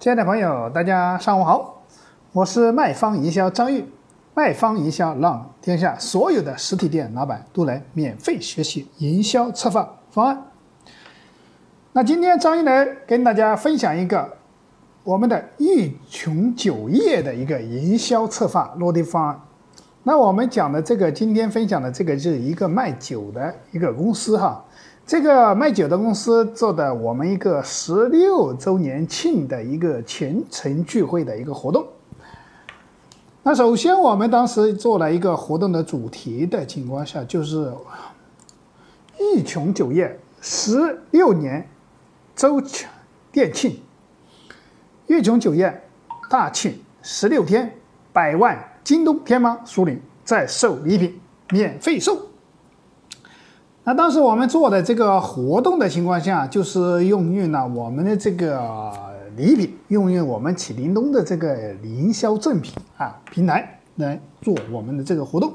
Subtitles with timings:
[0.00, 1.82] 亲爱的朋友，大家上午好，
[2.32, 3.84] 我是卖方营销张玉。
[4.32, 10.42] 卖方营销让天下所有的实体店老板都来免费学习营销策划方案。
[11.92, 14.38] 那今天张玉来跟大家分享一个
[15.04, 19.38] 我们的一穷酒业的一个营销策划落地方案。
[20.04, 24.64] 那我们讲的这个今天分享的这个就是一个卖酒的一个公司哈。
[25.10, 31.84] 这个卖酒的公司做的我们一个十六周年庆的一个全程聚会的一个活动。
[33.42, 37.72] 那首先我们当时做了一个活动的主题的情况下，就是
[39.18, 41.68] 一穷酒业十六年
[42.36, 42.62] 周
[43.32, 43.80] 店庆，
[45.08, 45.82] 一穷酒业
[46.30, 47.68] 大庆十六天，
[48.12, 52.16] 百万京东天猫苏宁在售礼品免费送。
[53.82, 58.92] 那当时我们做的这个活动的情况下，就是用用了我们的这个
[59.36, 65.54] 礼品，用用我们启灵东的这个营销赠品啊平台来做我们的这个活动。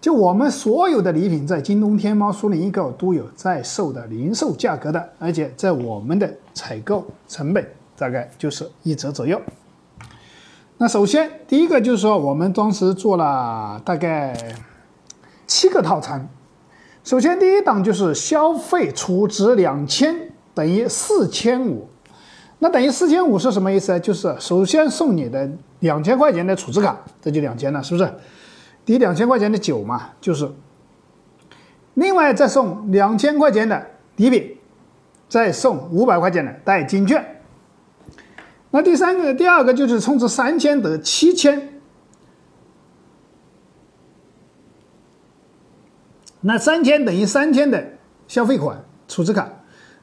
[0.00, 7.64] 就我们所有的礼品在京东、天猫、苏宁易购都有在售的零售价格的，而且在我们的采购成本
[7.98, 9.38] 大概就是一折左右。
[10.78, 14.34] 那首先第一个就是说，我们当时做了大概
[15.46, 16.26] 七个套餐。
[17.10, 20.14] 首先，第一档就是消费储值两千
[20.54, 21.88] 等于四千五，
[22.60, 23.98] 那等于四千五是什么意思呢？
[23.98, 28.08] 就是首先送你的两千块钱的储值卡，这就两千了，是不是？
[28.84, 30.48] 抵两千块钱的酒嘛，就是。
[31.94, 34.56] 另外再送两千块钱的礼品，
[35.28, 37.42] 再送五百块钱的代金券。
[38.70, 41.79] 那第三个、第二个就是充值三千得七千。
[46.42, 47.84] 那三千等于三千的
[48.26, 49.48] 消费款储值卡，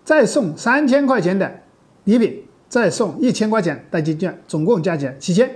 [0.03, 1.61] 再送三千块钱的
[2.03, 5.49] 礼品，再送一千块钱代金券，总共加起来七千。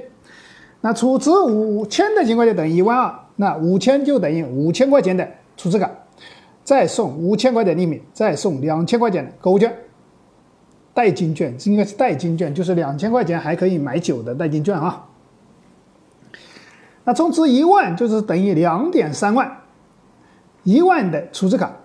[0.82, 5.92] 那储值五千的情况就等于一万二，那五千就等于五千块钱的储值卡，
[6.64, 9.72] 再送五千块钱礼品，再送两千块钱的购物券，
[10.96, 15.06] 代金券这应该是代金券，就是两千块钱还可以买酒的代金券啊。
[17.04, 19.61] 那充值一万就是等于两点三万。
[20.64, 21.78] 一万的储值卡，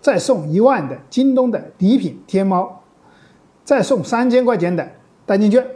[0.00, 2.82] 再送一万的京东的礼品，天猫，
[3.64, 4.90] 再送三千块钱的
[5.26, 5.66] 代金券。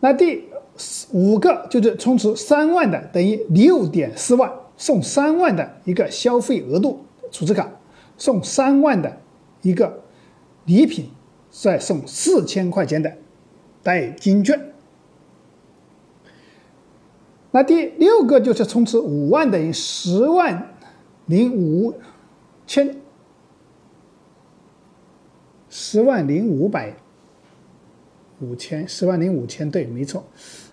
[0.00, 0.48] 那第
[1.12, 7.68] 五个就是充值三万的，等于六点四万，送三万的一个消费额度储值卡，
[8.16, 9.20] 送三万的
[9.62, 10.02] 一个
[10.66, 11.10] 礼品，
[11.50, 13.12] 再送四千块钱的
[13.82, 14.72] 代金券。
[17.58, 20.76] 那第六个就是充值五万等于十万
[21.26, 21.92] 零五
[22.68, 22.94] 千，
[25.68, 26.94] 十万零五百
[28.40, 30.22] 五千，十万零五千，对，没错。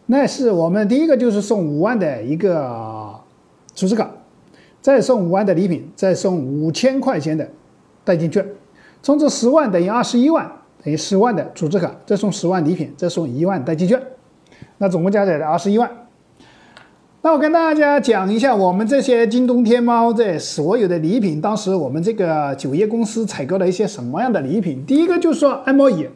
[0.05, 3.19] 那是我们第一个就是送五万的一个
[3.73, 4.07] 储值卡，
[4.79, 7.49] 再送五万的礼品，再送五千块钱的
[8.03, 8.47] 代金券，
[9.01, 10.45] 充值十万等于二十一万，
[10.83, 13.99] 等于十万的储值卡，再送十万礼品，再送一万代金券，
[14.77, 16.04] 那总共加起来二十一万。
[17.25, 24.85] 那我跟大家讲一下，我们这些京东、天猫这所有的礼品，当时我们这个酒业公司采购了一些什么样的礼品？
[24.85, 26.07] 第一个就是说按摩椅，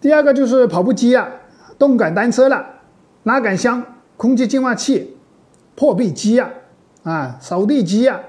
[0.00, 1.28] 第二个就是跑步机啊、
[1.78, 2.66] 动感单车了、
[3.22, 3.80] 拉杆箱、
[4.16, 5.16] 空气净化器、
[5.76, 6.50] 破壁机呀、
[7.04, 8.22] 啊扫地机呀、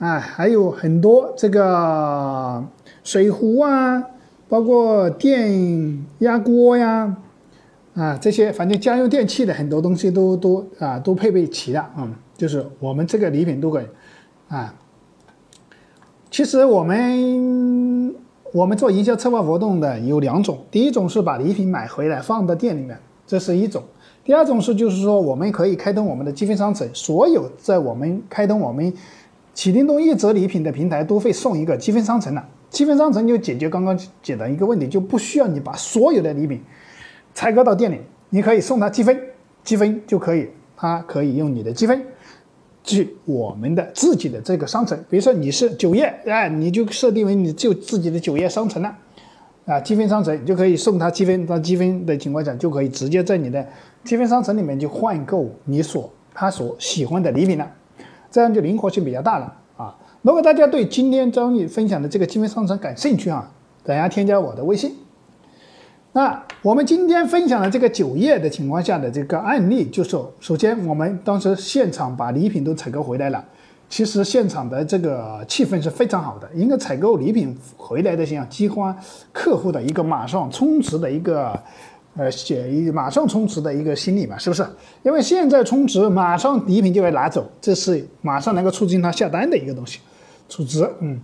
[0.00, 2.62] 啊还有很多这个
[3.02, 4.04] 水壶啊，
[4.50, 7.16] 包括电压锅呀。
[7.94, 13.84] 啊这些反正家用电器的很多东西都都啊都配备齐了，嗯，就是我们这个礼品都可以，
[14.48, 14.72] 啊，
[16.30, 18.14] 其实我们
[18.52, 22.96] 我们做营销策划活动的有两种，第一种是把礼品买回来放到店里面，
[23.26, 23.82] 这是一种；
[24.24, 28.92] 第二种是就是说我们可以开通我们的积分商城，所有在我们开通我们
[29.52, 36.60] 启灵东一折礼品的平台都会送一个积分商城的，积分商城就解决刚刚讲的一个问题，就不需要你把所有的礼品。
[37.34, 39.18] 采购到店里，你可以送他积分，
[39.62, 42.02] 积分就可以，他可以用你的积分
[42.82, 44.98] 去我们的自己的这个商城。
[45.08, 48.96] 比如说你是酒业，哎，你就设定为你就自己的酒业商城了，
[49.66, 53.66] 啊，积分商城，就可以送他积分，到积分的情况下，就可以直接在你的
[54.04, 57.70] 积分商城里面就换购你所他所喜欢的礼品了，
[58.30, 59.96] 这样就灵活性比较大了啊。
[60.22, 63.52] 如果大家对今天张毅分享的这个积分商城感兴趣啊，
[63.84, 64.94] 大家添加我的微信。
[66.12, 70.10] 那我们今天分享的这个酒业的情况下的这个案例，就是
[70.40, 73.44] 首先我们当时现场把礼品都采购回来了，
[73.88, 78.96] 其实现场的这个气氛是非常好的，一个采购礼品回来的现象激发
[79.32, 81.56] 客户的一个马上充值的一个，
[82.16, 84.66] 呃，写一马上充值的一个心理嘛，是不是？
[85.04, 90.00] 因为现在充值，马上礼品就会拿走，这是马上能够促进他下单的一个东西，
[90.48, 91.20] 储值，嗯。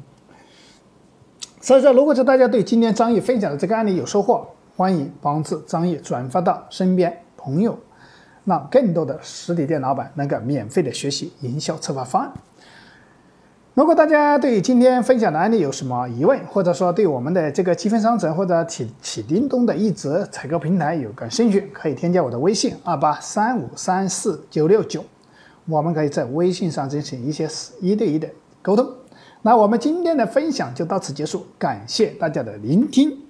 [1.60, 7.78] 所以说，如果是大家对今天张毅分享的这个案例有收获，欢迎帮助张毅转发到身边朋友，
[8.44, 12.32] 让更多的实体店老板能够免费的学习营销策划方案。
[13.72, 25.02] 如果大家对今天分享的案例有什么疑问，或者说对我们的这个积分商城或者启启叮咚的一折采购平台有感兴趣，可以添加我的微信二八三五三四九六九，
[25.64, 27.48] 我们可以在微信上进行一些
[27.80, 28.28] 一对一的
[28.60, 28.86] 沟通。
[29.40, 33.25] 那我们今天的分享就到此结束，感谢大家的聆听，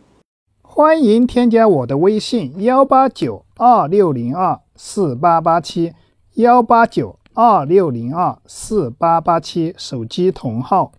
[0.76, 5.94] 欢迎添加我的微信幺八九二六零二四八八七
[6.34, 7.18] 幺八九。
[7.36, 10.90] 二六零二四八八七手机同号。